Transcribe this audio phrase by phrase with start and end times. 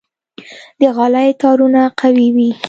[0.79, 2.51] د غالۍ تارونه قوي وي.